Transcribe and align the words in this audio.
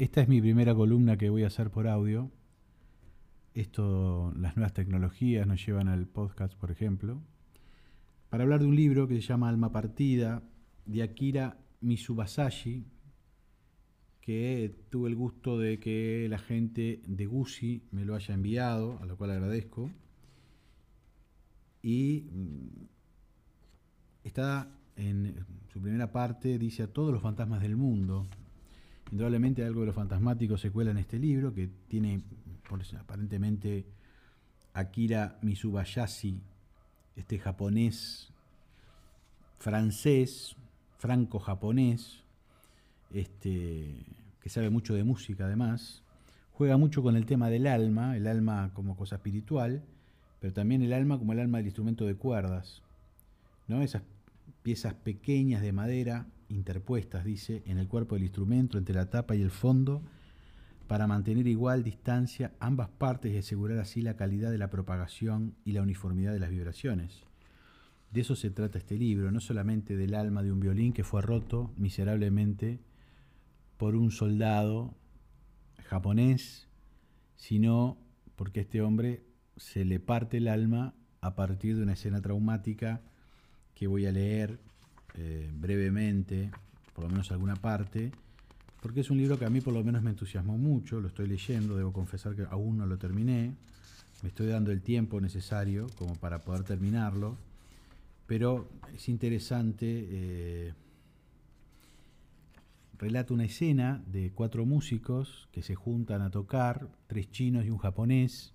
esta 0.00 0.22
es 0.22 0.28
mi 0.28 0.40
primera 0.40 0.74
columna 0.74 1.18
que 1.18 1.28
voy 1.28 1.44
a 1.44 1.48
hacer 1.48 1.70
por 1.70 1.86
audio. 1.86 2.30
Esto, 3.52 4.32
las 4.34 4.56
nuevas 4.56 4.72
tecnologías 4.72 5.46
nos 5.46 5.64
llevan 5.64 5.88
al 5.88 6.06
podcast, 6.06 6.54
por 6.54 6.70
ejemplo, 6.70 7.20
para 8.30 8.44
hablar 8.44 8.60
de 8.60 8.66
un 8.66 8.76
libro 8.76 9.06
que 9.06 9.16
se 9.16 9.20
llama 9.20 9.50
Alma 9.50 9.72
Partida, 9.72 10.42
de 10.86 11.02
Akira 11.02 11.58
Mitsubasashi, 11.82 12.86
que 14.22 14.74
tuve 14.88 15.10
el 15.10 15.16
gusto 15.16 15.58
de 15.58 15.78
que 15.78 16.26
la 16.30 16.38
gente 16.38 17.02
de 17.06 17.26
Gucci 17.26 17.82
me 17.90 18.06
lo 18.06 18.14
haya 18.14 18.32
enviado, 18.32 18.98
a 19.02 19.06
lo 19.06 19.18
cual 19.18 19.32
agradezco. 19.32 19.90
Y 21.82 22.24
mm, 22.32 22.86
está 24.24 24.66
en 24.96 25.44
su 25.70 25.78
primera 25.78 26.10
parte, 26.10 26.58
dice 26.58 26.84
a 26.84 26.90
todos 26.90 27.12
los 27.12 27.20
fantasmas 27.20 27.60
del 27.60 27.76
mundo. 27.76 28.26
Indudablemente 29.10 29.64
algo 29.64 29.80
de 29.80 29.86
lo 29.86 29.92
fantasmático 29.92 30.56
se 30.56 30.70
cuela 30.70 30.92
en 30.92 30.98
este 30.98 31.18
libro, 31.18 31.52
que 31.52 31.68
tiene 31.88 32.22
aparentemente 32.98 33.84
Akira 34.72 35.38
Mitsubayashi, 35.42 36.40
este 37.16 37.38
japonés, 37.38 38.32
francés, 39.58 40.56
franco-japonés, 40.98 42.22
este, 43.12 43.96
que 44.40 44.48
sabe 44.48 44.70
mucho 44.70 44.94
de 44.94 45.02
música 45.02 45.46
además, 45.46 46.02
juega 46.52 46.76
mucho 46.76 47.02
con 47.02 47.16
el 47.16 47.26
tema 47.26 47.50
del 47.50 47.66
alma, 47.66 48.16
el 48.16 48.28
alma 48.28 48.70
como 48.74 48.96
cosa 48.96 49.16
espiritual, 49.16 49.82
pero 50.40 50.52
también 50.52 50.82
el 50.82 50.92
alma 50.92 51.18
como 51.18 51.32
el 51.32 51.40
alma 51.40 51.58
del 51.58 51.66
instrumento 51.66 52.06
de 52.06 52.14
cuerdas, 52.14 52.82
¿no? 53.66 53.82
esas 53.82 54.02
piezas 54.62 54.94
pequeñas 54.94 55.62
de 55.62 55.72
madera 55.72 56.26
interpuestas, 56.50 57.24
dice, 57.24 57.62
en 57.66 57.78
el 57.78 57.88
cuerpo 57.88 58.14
del 58.14 58.24
instrumento, 58.24 58.76
entre 58.76 58.94
la 58.94 59.08
tapa 59.08 59.34
y 59.34 59.42
el 59.42 59.50
fondo, 59.50 60.02
para 60.86 61.06
mantener 61.06 61.46
igual 61.46 61.84
distancia 61.84 62.52
ambas 62.58 62.88
partes 62.88 63.32
y 63.32 63.38
asegurar 63.38 63.78
así 63.78 64.02
la 64.02 64.16
calidad 64.16 64.50
de 64.50 64.58
la 64.58 64.70
propagación 64.70 65.54
y 65.64 65.72
la 65.72 65.82
uniformidad 65.82 66.32
de 66.32 66.40
las 66.40 66.50
vibraciones. 66.50 67.22
De 68.10 68.22
eso 68.22 68.34
se 68.34 68.50
trata 68.50 68.78
este 68.78 68.96
libro, 68.96 69.30
no 69.30 69.38
solamente 69.38 69.96
del 69.96 70.14
alma 70.14 70.42
de 70.42 70.50
un 70.50 70.58
violín 70.58 70.92
que 70.92 71.04
fue 71.04 71.22
roto 71.22 71.72
miserablemente 71.76 72.80
por 73.76 73.94
un 73.94 74.10
soldado 74.10 74.94
japonés, 75.84 76.66
sino 77.36 77.96
porque 78.34 78.60
este 78.60 78.82
hombre 78.82 79.22
se 79.56 79.84
le 79.84 80.00
parte 80.00 80.38
el 80.38 80.48
alma 80.48 80.94
a 81.20 81.36
partir 81.36 81.76
de 81.76 81.84
una 81.84 81.92
escena 81.92 82.20
traumática 82.20 83.00
que 83.74 83.86
voy 83.86 84.06
a 84.06 84.12
leer 84.12 84.58
eh, 85.14 85.50
brevemente, 85.52 86.50
por 86.94 87.04
lo 87.04 87.10
menos 87.10 87.30
alguna 87.32 87.56
parte, 87.56 88.12
porque 88.80 89.00
es 89.00 89.10
un 89.10 89.18
libro 89.18 89.38
que 89.38 89.44
a 89.44 89.50
mí 89.50 89.60
por 89.60 89.74
lo 89.74 89.84
menos 89.84 90.02
me 90.02 90.10
entusiasmó 90.10 90.56
mucho, 90.56 91.00
lo 91.00 91.08
estoy 91.08 91.26
leyendo, 91.26 91.76
debo 91.76 91.92
confesar 91.92 92.34
que 92.34 92.46
aún 92.50 92.78
no 92.78 92.86
lo 92.86 92.98
terminé, 92.98 93.54
me 94.22 94.28
estoy 94.28 94.48
dando 94.48 94.70
el 94.70 94.82
tiempo 94.82 95.20
necesario 95.20 95.86
como 95.98 96.14
para 96.14 96.40
poder 96.40 96.64
terminarlo, 96.64 97.36
pero 98.26 98.68
es 98.94 99.08
interesante, 99.08 100.06
eh, 100.10 100.74
relata 102.98 103.34
una 103.34 103.44
escena 103.44 104.02
de 104.06 104.30
cuatro 104.32 104.64
músicos 104.66 105.48
que 105.52 105.62
se 105.62 105.74
juntan 105.74 106.22
a 106.22 106.30
tocar, 106.30 106.88
tres 107.06 107.30
chinos 107.30 107.64
y 107.64 107.70
un 107.70 107.78
japonés, 107.78 108.54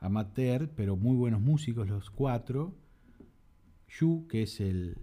amateur, 0.00 0.68
pero 0.76 0.96
muy 0.96 1.16
buenos 1.16 1.40
músicos 1.40 1.88
los 1.88 2.10
cuatro, 2.10 2.74
Yu, 3.88 4.26
que 4.28 4.42
es 4.42 4.60
el, 4.60 4.96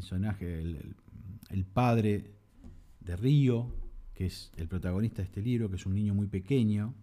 personaje, 0.00 0.60
el, 0.60 1.64
padre 1.64 2.30
de 3.00 3.16
Río, 3.16 3.72
que 4.14 4.26
es 4.26 4.52
el 4.56 4.68
protagonista 4.68 5.18
de 5.18 5.24
este 5.24 5.42
libro, 5.42 5.68
que 5.68 5.76
es 5.76 5.86
un 5.86 5.94
niño 5.94 6.14
muy 6.14 6.26
pequeño. 6.26 6.94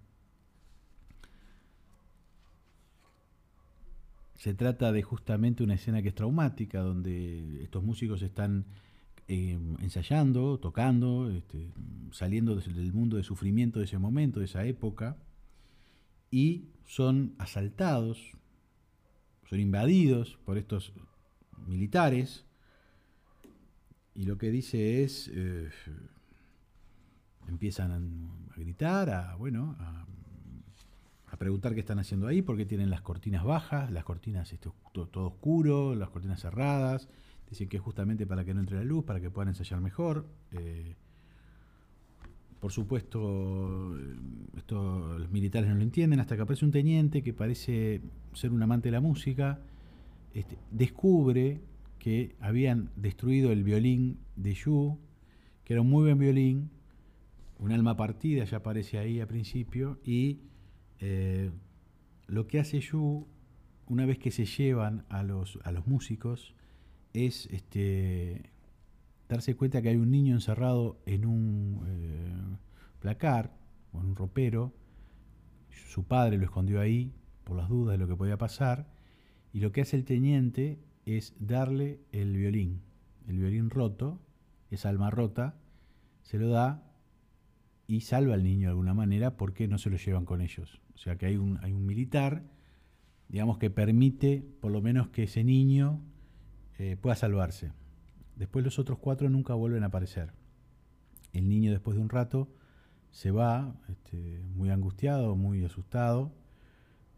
Se 4.36 4.54
trata 4.54 4.92
de 4.92 5.04
justamente 5.04 5.64
una 5.64 5.76
escena 5.76 6.02
que 6.02 6.10
es 6.10 6.16
traumática, 6.16 6.82
donde 6.82 7.64
estos 7.64 7.84
músicos 7.84 8.22
están 8.22 8.66
eh, 9.28 9.58
ensayando, 9.80 10.60
tocando, 10.60 11.32
este, 11.32 11.72
saliendo 12.12 12.56
del 12.56 12.94
mundo 12.94 13.18
de 13.18 13.24
sufrimiento 13.24 13.80
de 13.80 13.86
ese 13.86 13.98
momento, 13.98 14.40
de 14.40 14.46
esa 14.46 14.66
época, 14.66 15.18
y 16.30 16.70
son 16.86 17.36
asaltados 17.38 18.36
son 19.54 19.60
invadidos 19.60 20.40
por 20.46 20.58
estos 20.58 20.94
militares 21.68 22.46
y 24.16 24.26
lo 24.26 24.38
que 24.38 24.52
dice 24.52 25.04
es, 25.04 25.30
eh, 25.34 25.70
empiezan 27.48 27.92
a, 27.92 28.58
gritar, 28.58 29.10
a, 29.10 29.36
bueno, 29.36 29.76
a, 29.80 30.06
preguntar 31.40 31.74
qué 31.74 31.82
están 31.82 32.00
haciendo 32.00 32.28
ahí, 32.28 32.42
porque 32.42 32.66
tienen 32.66 32.90
las 32.90 33.02
cortinas 33.02 33.44
bajas, 33.44 33.92
las 33.92 34.06
cortinas 34.06 34.54
esto, 34.54 34.74
todo, 34.94 35.28
oscuro, 35.28 35.94
las 35.94 36.10
cortinas 36.10 36.40
cerradas, 36.40 37.10
dicen 37.50 37.68
que 37.68 37.78
es 37.78 37.84
justamente 37.84 38.26
para 38.26 38.46
que 38.46 38.54
no 38.54 38.62
entre 38.62 38.78
la 38.78 38.86
luz, 38.86 39.04
para 39.04 39.20
que 39.20 39.30
puedan 39.30 39.50
ensayar 39.50 39.82
mejor. 39.82 40.26
Eh, 40.52 40.96
por 42.62 42.72
supuesto, 42.72 43.94
esto 44.56 45.20
los 45.20 45.30
militares 45.32 45.70
no 45.70 45.76
lo 45.76 45.82
entienden 45.82 46.22
hasta 46.22 46.38
que 46.38 46.44
aparece 46.44 46.64
un 46.64 46.72
teniente 46.72 47.22
que 47.22 47.34
parece 47.34 48.02
ser 48.32 48.54
un 48.54 48.64
amante 48.64 48.88
de 48.88 48.94
la 48.94 49.02
música, 49.02 49.60
este, 50.34 50.58
descubre 50.72 51.60
que 52.04 52.36
habían 52.42 52.92
destruido 52.98 53.54
el 53.54 53.64
violín 53.64 54.20
de 54.36 54.54
Yu, 54.54 55.00
que 55.64 55.72
era 55.72 55.82
un 55.82 55.90
muy 55.90 56.04
buen 56.04 56.20
violín, 56.20 56.70
un 57.60 57.72
alma 57.72 57.96
partida, 57.96 58.44
ya 58.44 58.58
aparece 58.58 58.98
ahí 58.98 59.22
al 59.22 59.28
principio, 59.28 60.02
y 60.04 60.42
eh, 61.00 61.50
lo 62.28 62.46
que 62.46 62.60
hace 62.60 62.82
Yu, 62.82 63.26
una 63.88 64.06
vez 64.06 64.20
que 64.20 64.32
se 64.32 64.44
llevan 64.44 65.06
a 65.08 65.24
los, 65.24 65.58
a 65.64 65.72
los 65.72 65.88
músicos, 65.88 66.56
es 67.14 67.46
este, 67.52 68.50
darse 69.30 69.56
cuenta 69.56 69.82
que 69.82 69.88
hay 69.88 69.96
un 69.96 70.12
niño 70.12 70.34
encerrado 70.34 71.00
en 71.06 71.26
un 71.26 71.86
eh, 71.88 72.58
placar 73.00 73.56
o 73.94 74.02
en 74.02 74.08
un 74.08 74.16
ropero. 74.18 74.74
Su 75.70 76.04
padre 76.04 76.38
lo 76.38 76.44
escondió 76.44 76.82
ahí 76.82 77.14
por 77.46 77.56
las 77.56 77.70
dudas 77.70 77.94
de 77.94 77.98
lo 77.98 78.10
que 78.10 78.18
podía 78.18 78.38
pasar. 78.38 78.92
Y 79.54 79.62
lo 79.62 79.72
que 79.72 79.80
hace 79.80 79.96
el 79.96 80.04
teniente 80.04 80.80
es 81.06 81.34
darle 81.40 82.00
el 82.12 82.36
violín, 82.36 82.82
el 83.28 83.38
violín 83.38 83.70
roto, 83.70 84.22
esa 84.72 84.90
alma 84.90 85.10
rota, 85.10 85.56
se 86.22 86.38
lo 86.38 86.50
da 86.50 86.84
y 87.88 88.02
salva 88.02 88.34
al 88.34 88.44
niño 88.44 88.68
de 88.68 88.72
alguna 88.72 88.94
manera 88.94 89.38
porque 89.38 89.68
no 89.68 89.78
se 89.78 89.90
lo 89.90 89.98
llevan 89.98 90.26
con 90.26 90.42
ellos. 90.42 90.82
O 90.96 90.98
sea 90.98 91.18
que 91.18 91.26
hay 91.26 91.38
un, 91.38 91.60
hay 91.62 91.74
un 91.74 91.86
militar, 91.86 92.44
digamos, 93.28 93.58
que 93.58 93.70
permite 93.70 94.46
por 94.62 94.72
lo 94.72 94.82
menos 94.82 95.10
que 95.10 95.24
ese 95.24 95.44
niño 95.44 96.02
eh, 96.78 96.98
pueda 97.00 97.16
salvarse. 97.16 97.72
Después 98.36 98.66
los 98.66 98.80
otros 98.80 99.00
cuatro 99.00 99.30
nunca 99.30 99.54
vuelven 99.54 99.84
a 99.84 99.88
aparecer. 99.88 100.34
El 101.34 101.50
niño 101.50 101.72
después 101.72 101.96
de 101.96 102.02
un 102.02 102.10
rato 102.10 102.50
se 103.12 103.32
va, 103.32 103.76
este, 103.90 104.44
muy 104.56 104.70
angustiado, 104.70 105.36
muy 105.36 105.64
asustado. 105.64 106.32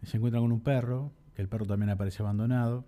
Se 0.03 0.17
encuentra 0.17 0.41
con 0.41 0.51
un 0.51 0.61
perro, 0.61 1.13
que 1.35 1.41
el 1.41 1.47
perro 1.47 1.65
también 1.65 1.89
aparece 1.89 2.21
abandonado. 2.21 2.85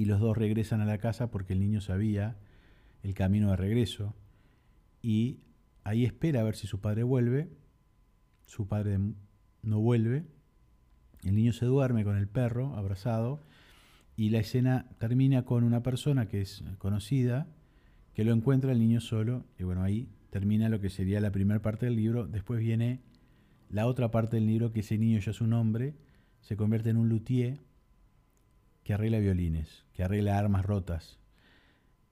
Y 0.00 0.06
los 0.06 0.18
dos 0.18 0.34
regresan 0.34 0.80
a 0.80 0.86
la 0.86 0.96
casa 0.96 1.30
porque 1.30 1.52
el 1.52 1.60
niño 1.60 1.82
sabía 1.82 2.38
el 3.02 3.12
camino 3.12 3.50
de 3.50 3.56
regreso. 3.56 4.14
Y 5.02 5.40
ahí 5.84 6.06
espera 6.06 6.40
a 6.40 6.42
ver 6.42 6.56
si 6.56 6.66
su 6.66 6.80
padre 6.80 7.02
vuelve. 7.02 7.50
Su 8.46 8.66
padre 8.66 8.98
no 9.60 9.80
vuelve. 9.80 10.24
El 11.22 11.34
niño 11.34 11.52
se 11.52 11.66
duerme 11.66 12.02
con 12.02 12.16
el 12.16 12.28
perro 12.28 12.76
abrazado 12.76 13.42
y 14.16 14.30
la 14.30 14.38
escena 14.38 14.86
termina 14.96 15.44
con 15.44 15.64
una 15.64 15.82
persona 15.82 16.28
que 16.28 16.40
es 16.40 16.64
conocida, 16.78 17.46
que 18.14 18.24
lo 18.24 18.32
encuentra 18.32 18.72
el 18.72 18.78
niño 18.78 19.02
solo, 19.02 19.44
y 19.58 19.64
bueno, 19.64 19.82
ahí 19.82 20.08
termina 20.30 20.70
lo 20.70 20.80
que 20.80 20.88
sería 20.88 21.20
la 21.20 21.30
primera 21.30 21.60
parte 21.60 21.84
del 21.84 21.96
libro, 21.96 22.26
después 22.26 22.58
viene 22.58 23.02
la 23.68 23.86
otra 23.86 24.10
parte 24.10 24.36
del 24.36 24.46
libro, 24.46 24.72
que 24.72 24.80
ese 24.80 24.96
niño 24.96 25.18
ya 25.18 25.32
es 25.32 25.42
un 25.42 25.52
hombre, 25.52 25.94
se 26.40 26.56
convierte 26.56 26.88
en 26.88 26.96
un 26.96 27.10
luthier 27.10 27.60
que 28.82 28.94
arregla 28.94 29.18
violines, 29.18 29.84
que 29.92 30.02
arregla 30.02 30.38
armas 30.38 30.64
rotas. 30.64 31.18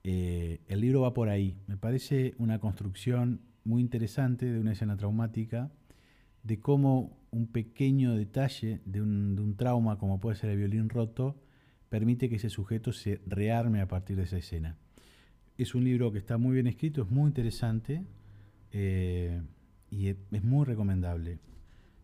Eh, 0.05 0.61
el 0.69 0.81
libro 0.81 1.03
va 1.03 1.15
por 1.15 1.29
ahí, 1.29 1.57
me 1.67 1.77
parece 1.77 2.35
una 2.39 2.59
construcción 2.61 3.41
muy 3.65 3.83
interesante 3.83 4.47
de 4.47 4.61
una 4.61 4.73
escena 4.73 4.97
traumática, 4.97 5.71
de 6.43 6.61
cómo 6.61 7.19
un 7.31 7.47
pequeño 7.49 8.15
detalle 8.15 8.81
de 8.85 9.03
un, 9.03 9.55
trauma 9.57 9.99
como 9.99 10.21
puede 10.21 10.37
ser 10.37 10.51
el 10.51 10.59
violín 10.59 10.89
roto, 10.89 11.37
permite 11.89 12.29
que 12.29 12.37
ese 12.37 12.49
sujeto 12.49 12.93
se 12.93 13.21
rearme 13.27 13.81
a 13.81 13.89
partir 13.89 14.17
de 14.17 14.23
esa 14.23 14.39
escena. 14.39 14.77
Es 15.57 15.75
un 15.75 15.85
libro 15.85 16.13
que 16.13 16.19
está 16.19 16.39
muy 16.39 16.55
bien 16.55 16.67
escrito, 16.67 17.03
es 17.03 17.11
muy 17.11 17.29
interesante 17.29 18.05
eh, 18.73 19.43
y 19.91 20.09
es 20.09 20.45
muy 20.45 20.65
recomendable. 20.65 21.39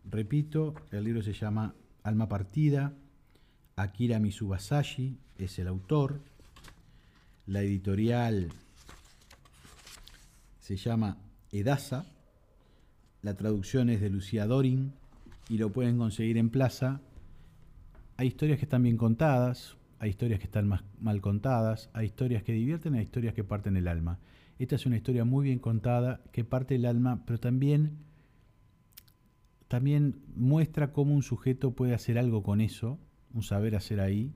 Repito, 0.03 0.75
el 0.91 1.05
libro 1.05 1.21
se 1.21 1.33
llama 1.33 1.73
Alma 2.03 2.27
Partida, 2.27 2.93
Akira 3.77 4.19
Mitsubasashi 4.19 5.17
es 5.37 5.59
el 5.59 5.67
autor, 5.67 6.21
la 7.45 7.61
editorial 7.61 8.47
se 10.61 10.77
llama 10.77 11.17
Edasa, 11.51 12.05
La 13.21 13.35
traducción 13.35 13.89
es 13.89 13.99
de 13.99 14.09
Lucía 14.09 14.45
Dorin 14.45 14.93
y 15.49 15.57
lo 15.57 15.73
pueden 15.73 15.97
conseguir 15.97 16.37
en 16.37 16.51
Plaza. 16.51 17.01
Hay 18.15 18.27
historias 18.27 18.59
que 18.59 18.65
están 18.65 18.81
bien 18.81 18.95
contadas, 18.95 19.75
hay 19.99 20.11
historias 20.11 20.39
que 20.39 20.45
están 20.45 20.69
mal 21.01 21.19
contadas, 21.19 21.89
hay 21.91 22.05
historias 22.05 22.43
que 22.43 22.53
divierten, 22.53 22.93
hay 22.93 23.03
historias 23.03 23.33
que 23.33 23.43
parten 23.43 23.75
el 23.75 23.89
alma. 23.89 24.19
Esta 24.57 24.75
es 24.75 24.85
una 24.85 24.95
historia 24.95 25.25
muy 25.25 25.43
bien 25.43 25.59
contada 25.59 26.21
que 26.31 26.45
parte 26.45 26.75
el 26.75 26.85
alma, 26.85 27.23
pero 27.25 27.41
también, 27.41 27.97
también 29.67 30.23
muestra 30.33 30.93
cómo 30.93 31.13
un 31.13 31.23
sujeto 31.23 31.71
puede 31.71 31.93
hacer 31.93 32.17
algo 32.17 32.41
con 32.41 32.61
eso, 32.61 32.99
un 33.35 33.43
saber 33.43 33.75
hacer 33.75 33.99
ahí, 33.99 34.33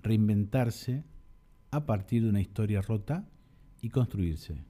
reinventarse 0.00 1.02
a 1.70 1.86
partir 1.86 2.22
de 2.22 2.28
una 2.28 2.40
historia 2.40 2.82
rota 2.82 3.26
y 3.80 3.88
construirse. 3.88 4.62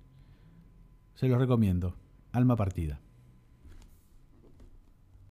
Se 1.14 1.28
los 1.28 1.38
recomiendo. 1.38 1.96
Alma 2.30 2.56
partida. 2.56 3.00